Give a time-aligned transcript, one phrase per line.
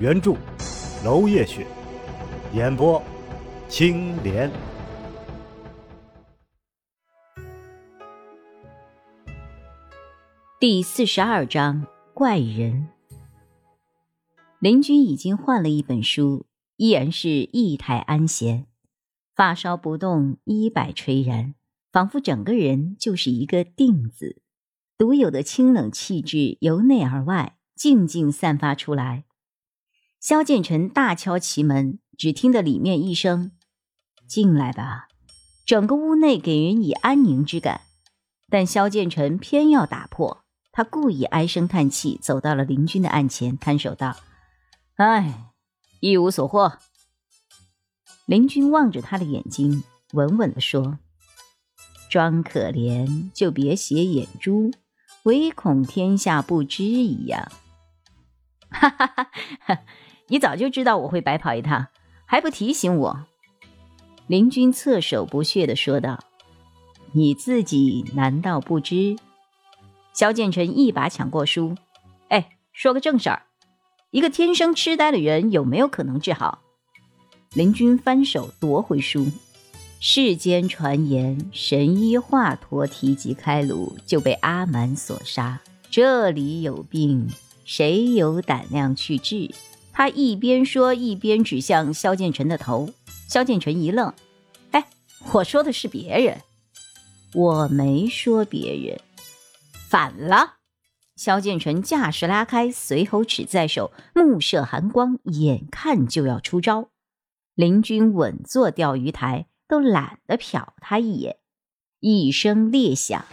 [0.00, 0.34] 原著
[1.04, 1.66] 娄烨雪，
[2.54, 3.02] 演播
[3.68, 4.50] 青莲。
[10.58, 12.88] 第四十二章怪人。
[14.58, 16.46] 林君已经换了一本书，
[16.76, 18.64] 依然是意态安闲，
[19.36, 21.54] 发梢不动，衣摆垂然，
[21.92, 24.40] 仿佛整个人就是一个定子。
[24.96, 29.24] 独有的清冷气质由内而外静静散发出来。
[30.20, 33.52] 萧剑尘大敲其门，只听得里面一声
[34.28, 35.08] ：“进来吧。”
[35.64, 37.80] 整个屋内给人以安宁之感，
[38.50, 40.44] 但萧剑尘偏要打破。
[40.72, 44.16] 他故意唉声叹气，走到了林君的案前，摊手道
[44.96, 45.52] ：“唉，
[46.00, 46.78] 一无所获。”
[48.26, 49.82] 林君望着他的眼睛，
[50.12, 50.98] 稳稳的说
[52.10, 54.70] ：“装可怜就别斜眼珠。”
[55.24, 57.52] 唯恐天下不知一样，
[58.70, 59.82] 哈哈哈！
[60.30, 61.88] 你早就知道我会白跑一趟，
[62.24, 63.26] 还不提醒我？
[64.28, 66.20] 林君侧手不屑的说道
[67.10, 69.16] ：“你自己难道不知？”
[70.14, 71.74] 萧剑尘一把抢过书，
[72.28, 73.42] 哎，说个正事儿，
[74.12, 76.60] 一个天生痴呆的人有没有可能治好？
[77.54, 79.26] 林君翻手夺回书。
[79.98, 85.60] 世间传言，神医华佗提及开颅就被阿蛮所杀。
[85.90, 87.28] 这里有病，
[87.64, 89.50] 谁有胆量去治？
[90.00, 92.88] 他一边说，一边指向萧剑臣的头。
[93.28, 94.14] 萧剑臣一愣
[94.72, 94.86] ：“哎，
[95.34, 96.40] 我说的是别人，
[97.34, 98.98] 我没说别人。”
[99.90, 100.54] 反了！
[101.16, 106.88] 萧剑臣架势拉开，随侯尺在手，目射寒光，眼看就要出招。
[107.54, 109.48] 林君稳坐钓鱼台。
[109.68, 111.36] 都懒得瞟他一眼，
[112.00, 113.24] 一声裂响，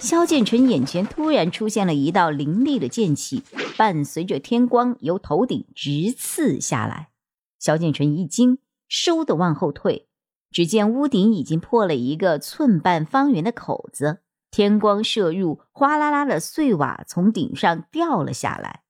[0.00, 3.42] 萧剑尘眼前突然出现了一道凌厉的剑气，
[3.76, 7.10] 伴随着天光由头顶直刺下来。
[7.58, 8.58] 萧剑尘一惊，
[8.88, 10.08] 倏地往后退，
[10.50, 18.84] 只见屋顶已经破了一个寸半方圆的口子，天光射入，哗啦啦的碎瓦从顶上掉了下来。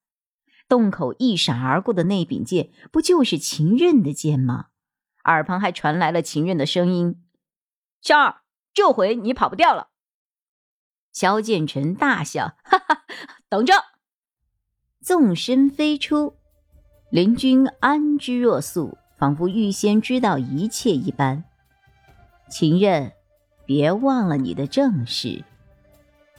[0.68, 4.66] 洞口一闪而过的那柄剑，不就是秦刃的剑吗？
[5.24, 7.22] 耳旁还传来了秦刃的声音
[8.02, 8.42] ：“萧儿，
[8.74, 9.88] 这回你跑不掉了。”
[11.12, 13.02] 萧剑尘大笑：“哈哈，
[13.48, 13.74] 等着！”
[15.02, 16.34] 纵身飞出，
[17.10, 21.44] 林君安之若素，仿佛预先知道一切一般。
[22.50, 23.12] 秦任，
[23.66, 25.44] 别忘了你的正事。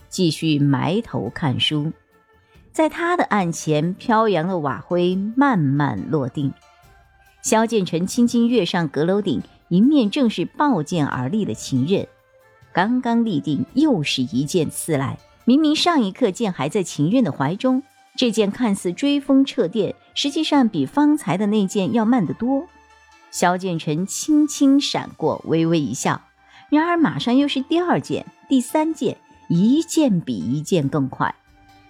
[0.08, 1.91] 继续埋头看书，
[2.72, 6.53] 在他的案前飘扬的瓦灰慢慢落定。
[7.41, 12.08] 萧剑尘轻轻跃上阁楼顶，迎面正是抱剑而立的秦任。
[12.74, 15.18] 刚刚立定，又是一剑刺来。
[15.46, 17.81] 明明上一刻剑还在秦刃的怀中，
[18.16, 22.68] 这剑看似追风掣电，实际上比方才的那剑要慢得多。
[23.31, 26.22] 萧剑尘轻轻闪过，微微一笑。
[26.69, 29.18] 然而马上又是第二剑、第三剑，
[29.50, 31.34] 一剑比一剑更快。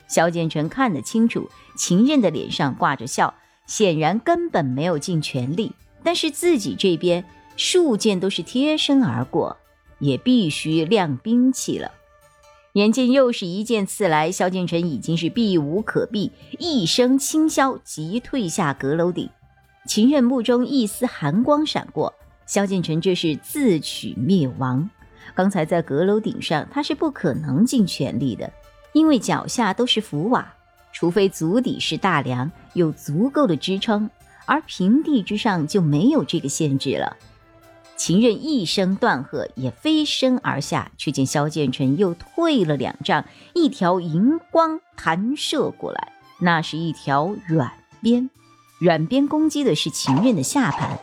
[0.08, 3.34] 萧剑尘看得清楚，秦任的脸上挂着笑。
[3.66, 5.74] 显然根本没有尽全力，
[6.04, 7.24] 但是自己这边
[7.56, 9.58] 数剑都是贴身而过，
[10.00, 11.92] 也必须亮兵器了。
[12.74, 19.30] 眼见又是一剑刺来，萧剑尘已经是避无可避，一声轻啸，急退下阁楼顶。
[19.88, 22.14] 秦刃目中一丝寒光闪过，
[22.46, 24.90] 萧剑尘这是自取灭亡。
[25.34, 28.52] 刚才在阁楼顶上，他是不可能尽全力的，
[28.94, 30.54] 因为脚下都是浮瓦。
[30.92, 34.10] 除非足底是大梁，有足够的支撑，
[34.46, 37.18] 而平地之上就没有这个限制了。
[38.00, 48.30] 秦刃一声断喝，也飞身而下，却见萧剑尘又退了两丈，一条银光弹射过来，那是一条软鞭，
[48.80, 50.98] 软鞭攻击的是秦刃的下盘，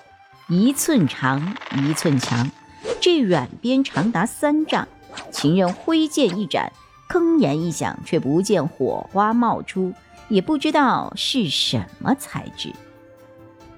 [0.48, 2.50] 一寸长，一寸强，
[2.98, 4.88] 这软鞭长达三丈，
[5.30, 6.72] 秦刃挥剑一斩。
[7.10, 9.92] 铿言一响，却不见火花冒出，
[10.30, 12.72] 也不知道是什么材质。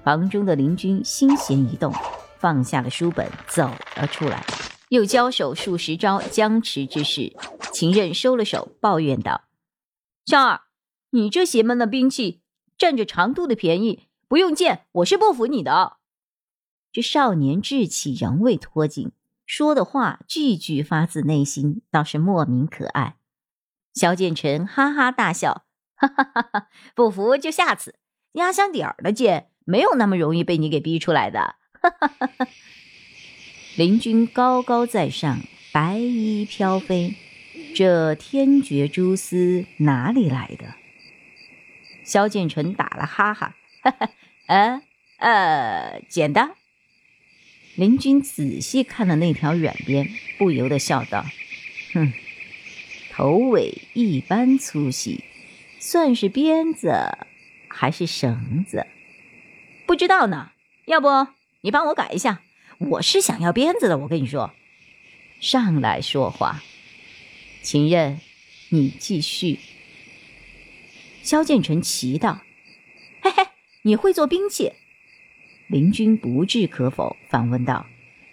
[0.05, 1.93] 房中的林君心弦一动，
[2.39, 4.45] 放下了书本，走了出来，
[4.87, 7.35] 又交手数十招，僵持之势。
[7.73, 9.43] 秦刃收了手，抱怨道
[10.25, 10.61] ：“香儿，
[11.09, 12.41] 你这邪门的兵器，
[12.77, 15.97] 占着长度的便宜，不用剑，我是不服你的。
[16.93, 19.11] 这少年志气仍未脱尽，
[19.45, 23.17] 说的话句句发自内心，倒是莫名可爱。
[23.93, 25.65] 萧剑尘哈哈大笑，
[25.95, 26.67] 哈哈哈哈！
[26.95, 27.99] 不服就下次，
[28.33, 31.55] 压箱底儿的剑没有那么容易被你给逼出来的。
[31.81, 32.47] 哈哈哈哈！
[33.75, 35.41] 林君高高在上，
[35.71, 37.15] 白衣飘飞，
[37.75, 40.75] 这天绝蛛丝哪里来的？
[42.03, 44.09] 萧剑尘打了哈哈，哈 哈，
[44.47, 44.81] 呃
[45.17, 46.55] 呃，捡的。
[47.75, 51.25] 林君仔细看了那条软鞭，不由得笑道
[51.93, 52.11] ：“哼，
[53.11, 55.23] 头尾一般粗细，
[55.79, 57.17] 算是鞭子
[57.69, 58.85] 还是绳子？
[59.85, 60.51] 不知道呢。
[60.85, 61.07] 要不
[61.61, 62.41] 你帮我改一下？
[62.77, 63.97] 我是想要鞭子的。
[63.97, 64.53] 我跟你说，
[65.41, 66.63] 上来说话。
[67.61, 68.21] 秦任，
[68.69, 69.59] 你继续。”
[71.21, 72.41] 萧剑尘奇道
[73.21, 73.47] ：“嘿嘿，
[73.81, 74.71] 你会做兵器？”
[75.67, 77.85] 林君不置可否，反问道：“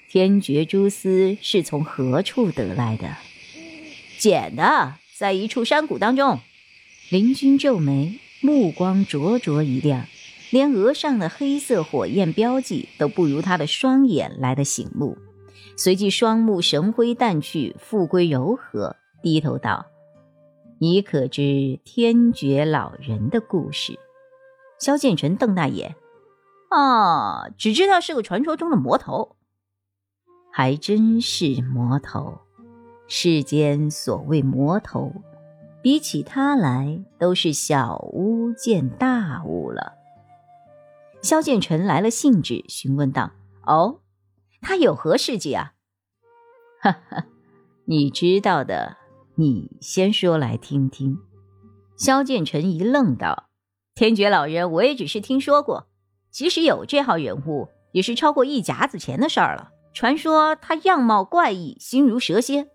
[0.09, 3.17] 天绝蛛丝是从何处得来的
[4.17, 6.41] ？”“捡的，在一处山谷当中。”
[7.11, 10.07] 林君皱眉，目光灼灼一亮，
[10.51, 15.17] 连额上的黑色火焰标记都不如他的双眼来的醒目。
[15.77, 19.87] 随即双目神灰淡去，复归柔和，低头道
[20.81, 23.99] ：“你可知天绝老人的故事？”
[24.81, 25.95] 萧剑尘瞪大眼。
[26.71, 29.37] 啊，只知道是个传说中的魔头，
[30.51, 32.39] 还真是魔头。
[33.07, 35.13] 世间所谓魔头，
[35.83, 39.96] 比起他来都是小巫见大巫了。
[41.27, 43.33] 萧剑尘来了兴致，询问道
[43.67, 44.01] ：“哦，
[44.63, 45.73] 他有何事迹啊？”
[46.81, 47.27] 哈哈，
[47.85, 48.97] 你知道的，
[49.35, 51.19] 你先说来听听。
[51.97, 53.49] 萧剑尘一愣，道
[53.97, 55.89] ：“天绝老人，我也只是听说过。”
[56.31, 59.71] 即使有这号人物，也是超过一甲子前的事儿了。
[59.93, 62.69] 传说他样貌怪异，心如蛇蝎，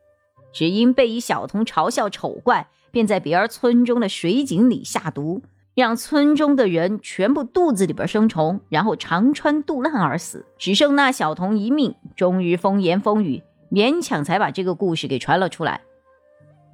[0.52, 11.96] 只因被一小童嘲笑丑怪，便在别儿村中的水井里下毒，让村中的人全部肚子里边生虫，然后肠穿肚烂而死，只剩那小童一命。
[12.16, 13.42] 终于风言风语，
[13.72, 15.82] 勉强才把这个故事给传了出来。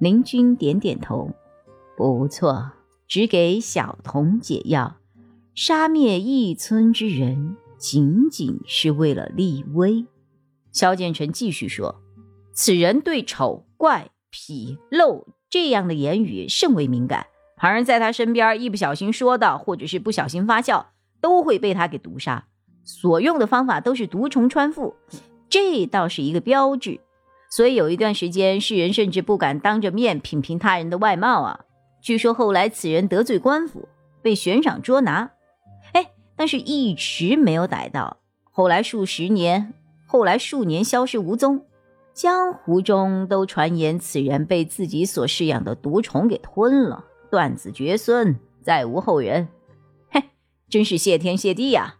[0.00, 1.30] 林君点点头，
[1.96, 2.72] 不错，
[3.06, 4.96] 只给小童解药。
[5.54, 10.06] 杀灭一村之人，仅仅是为了立威。
[10.70, 12.00] 萧剑尘继续说
[12.52, 17.26] ：“此人对丑、怪、痞、陋这样的言语甚为敏感，
[17.58, 22.44] 旁人在他身边一不小心说到，或者是不小心发笑，都会被他给毒杀。
[22.84, 24.94] 所用的方法都是毒虫穿腹，
[25.50, 27.00] 这倒是一个标志。
[27.50, 31.60] 所以有一段时间，世人甚至不敢当着面品评他人的外貌啊。
[32.00, 33.88] 据说后来此人得罪官府，
[34.22, 35.30] 被悬赏捉拿。”
[35.92, 36.06] 哎
[36.36, 38.18] 但是一直没有逮到，
[38.52, 39.74] 后来数十年，
[40.06, 41.64] 后来数年消失无踪，
[42.14, 49.48] 江湖中都传言此人被自己所饲养的毒虫给吞了，断子绝孙，再无后人。
[50.10, 50.24] 嘿，
[50.68, 51.96] 真是谢天谢地呀！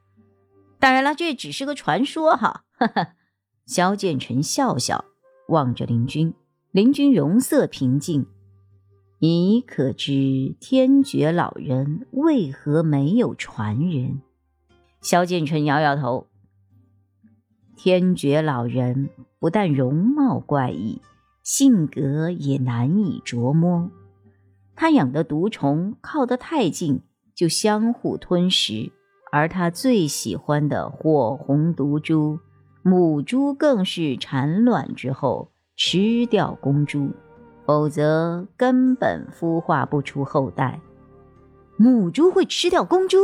[0.79, 2.65] 当然了，这只是个传说哈。
[2.79, 3.15] 哈哈，
[3.67, 5.05] 萧剑尘笑笑，
[5.49, 6.35] 望着林君，
[6.71, 8.27] 林君容色平静。
[9.21, 14.23] 你可知天绝老人为何没有传人？
[15.01, 16.29] 萧剑尘摇摇头。
[17.75, 19.11] 天绝老人
[19.41, 21.01] 不但容貌怪异，
[21.43, 23.91] 性格也难以琢磨。
[24.81, 27.01] 他养的毒虫靠得太近，
[27.35, 28.93] 就相互吞食；
[29.33, 32.39] 而他最喜欢的火红毒株，
[32.85, 37.11] 母猪更是产卵之后吃掉公猪，
[37.67, 40.81] 否则根本孵化不出后代。
[41.77, 43.19] 母猪会吃掉公猪？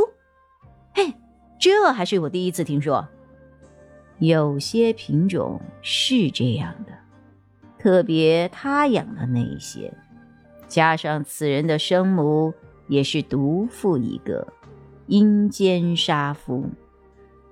[0.92, 1.14] 嘿！
[1.60, 3.06] 这还是我第一次听说，
[4.18, 6.92] 有些品种是这样的，
[7.78, 9.96] 特别他养的那些，
[10.74, 12.52] 加上此人的生母
[12.88, 14.44] 也是毒妇一个，
[15.06, 16.64] 阴间杀夫，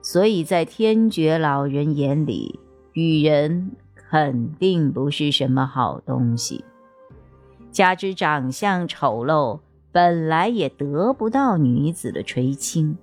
[0.00, 2.59] 所以在天爵老人眼里，
[2.95, 6.64] 女人肯定不是什么好东西，
[7.71, 9.61] 加之长相丑陋，
[9.93, 12.99] 本来也得不到女子的垂青。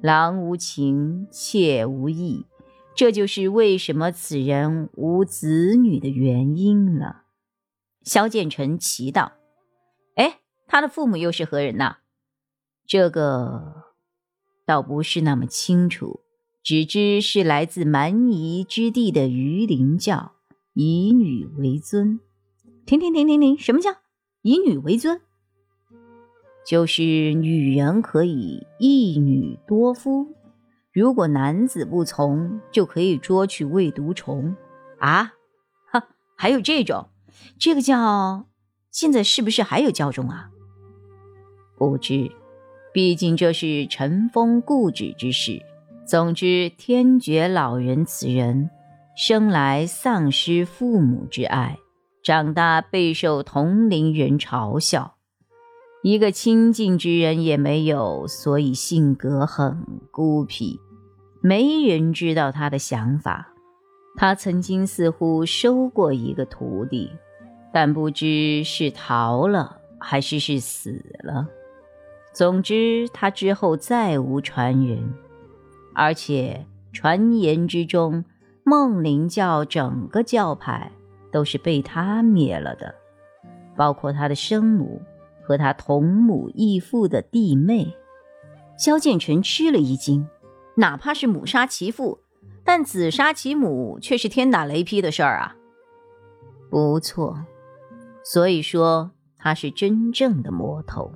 [0.00, 2.44] 郎无情，妾无义，
[2.96, 7.25] 这就是为什么此人无子女的原因了。
[8.06, 9.32] 萧剑尘奇道
[10.14, 11.96] ：“哎，他的父母又是何人呢？”
[12.86, 13.82] 这个
[14.64, 16.20] 倒不是那么清楚，
[16.62, 20.36] 只知是来自蛮夷之地的鱼鳞教，
[20.72, 22.20] 以女为尊。
[22.86, 23.90] 停停停停停，什么叫
[24.42, 25.20] 以女为尊？
[26.64, 27.02] 就是
[27.34, 30.28] 女人可以一女多夫，
[30.92, 34.56] 如果男子不从，就可以捉去喂毒虫。
[35.00, 35.32] 啊，
[35.90, 37.08] 哈，还有这种，
[37.58, 38.46] 这个叫……
[38.90, 40.50] 现在是不是还有教中啊？
[41.76, 42.30] 不知，
[42.94, 45.60] 毕竟这是尘封固执之事。
[46.06, 48.70] 总之，天觉老人此人，
[49.16, 51.78] 生来丧失父母之爱，
[52.22, 55.16] 长大备受同龄人嘲笑。
[56.02, 60.80] 一个亲近之人也没有，所以性格很孤僻，
[61.42, 63.52] 没人知道他的想法。
[64.16, 67.10] 他曾经似乎收过一个徒弟，
[67.76, 71.46] 但不知是逃了还是是死了。
[72.32, 75.12] 总之，他之后再无传人，
[75.94, 78.24] 而且传言之中，
[78.64, 80.90] 梦灵教整个教派
[81.30, 82.94] 都是被他灭了的，
[83.76, 85.02] 包括他的生母。
[85.42, 87.94] 和他同母异父的弟妹，
[88.78, 90.26] 萧剑臣吃了一惊。
[90.76, 92.20] 哪怕是母杀其父，
[92.64, 95.54] 但子杀其母却是天打雷劈的事儿啊！
[96.70, 97.44] 不错，
[98.28, 101.12] 所以说他是真正的魔头。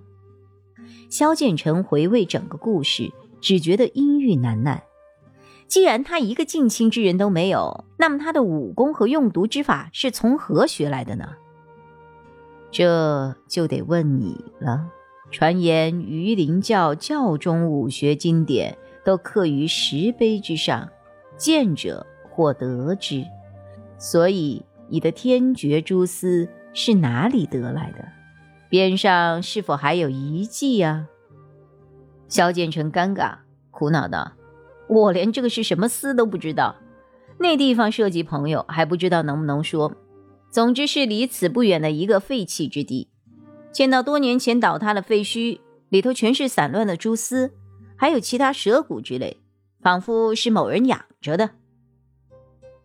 [1.09, 4.85] 萧建成回味整个故事，只觉得阴郁难耐。
[5.67, 11.31] 既然他一个近亲之人都没有，那么他的武功和用毒之法是从何学来的呢？
[12.71, 14.89] 这就得问你了。
[15.33, 20.89] 传言榆林教教中武学经典都刻于石碑之上，
[21.37, 23.25] 见者或得之。
[23.99, 28.09] 所以你的天绝蛛丝是哪里得来的？
[28.69, 31.07] 边上是否还有遗迹呀？
[32.29, 33.39] 萧建成尴尬，
[33.71, 34.33] 苦恼道
[34.89, 36.77] ：“我连这个是什么丝都不知道。
[37.39, 39.97] 那地方涉及朋友，还不知道能不能说。”
[40.51, 43.09] 总之是离此不远的一个废弃之地，
[43.71, 45.61] 见到多年前倒塌的废墟，
[45.91, 47.53] 里头全是散乱的蛛丝，
[47.95, 49.37] 还有其他蛇骨之类，
[49.81, 51.51] 仿佛是某人养着的。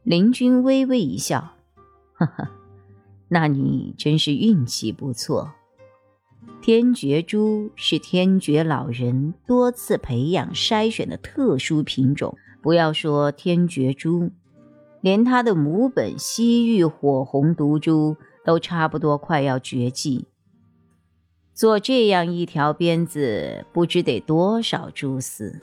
[0.04, 1.56] 林君微微一笑，
[2.14, 2.48] 呵呵，
[3.28, 5.52] 那你真是运气不错。
[6.62, 14.32] 天绝珠是天绝老人多次培养筛选的特殊品种，不要说天绝珠。
[15.02, 20.26] 连他的母本西域火红毒珠都差不多快要绝迹，
[21.54, 25.62] 做这样一条鞭子，不知得多少蛛丝。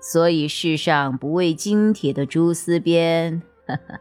[0.00, 4.00] 所以世上不为金铁的蛛丝鞭，哈哈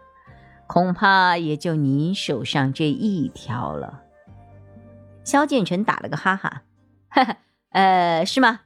[0.74, 4.04] 恐怕也就你手上这一条了。
[5.26, 6.64] 萧建成打了个哈哈，
[7.10, 7.38] 哈哈，
[7.72, 8.62] 呃，是吗？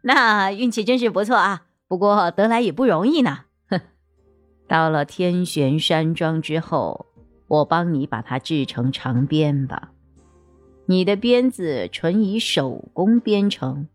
[0.00, 3.40] 那运气真是不错啊，不过得来也不容易呢。
[4.66, 7.04] 到了天玄山庄之后，
[7.46, 9.92] 我帮你把它制成长鞭吧。
[10.86, 13.86] 你的鞭子纯以手工编成，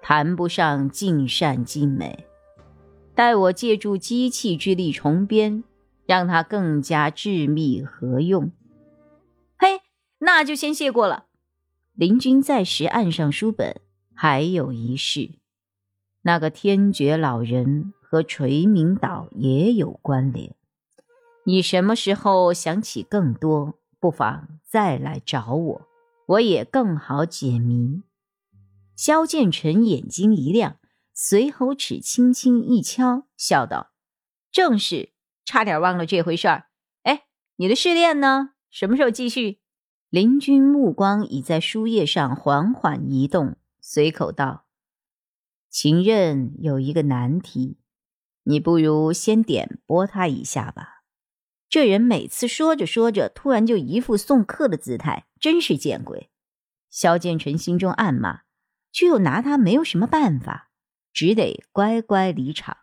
[0.00, 2.26] 谈不上尽善尽美。
[3.16, 5.64] 待我借助机器之力重编，
[6.12, 8.52] 让它更加致密合用。
[9.56, 9.80] 嘿，
[10.18, 11.24] 那就先谢过了。
[11.94, 13.80] 林君在时按上书本，
[14.12, 15.30] 还有一事，
[16.20, 17.94] 那个天绝老人。
[18.12, 20.54] 和垂明岛也有关联。
[21.46, 25.88] 你什么时候想起更多，不妨再来找我，
[26.26, 28.02] 我也更好解谜。
[28.94, 30.76] 萧建成眼睛一亮，
[31.14, 33.92] 随后齿轻轻一敲，笑道
[34.52, 35.11] ：“正是，
[35.44, 36.66] 差点忘了这回事儿。
[37.02, 37.24] 哎，
[37.56, 38.50] 你的试炼呢？
[38.70, 39.60] 什么时候继续？”
[40.10, 44.66] 林君目光已在书页上缓缓移动，随口道
[45.70, 47.78] ：“情刃有一个难题。”
[48.44, 51.02] 你不如先点拨他一下吧。
[51.68, 56.28] 这人每次说着说着，突然就一副送客的姿态，真是见鬼。
[56.90, 58.42] 萧建成心中暗骂，
[58.90, 60.70] 却又拿他没有什么办法，
[61.12, 62.76] 只得乖乖离场。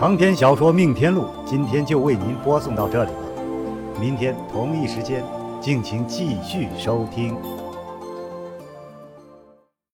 [0.00, 5.22] 长篇小说《命天录》今天就为您播送到这里了，明天同一时间，
[5.60, 7.36] 敬请继续收听。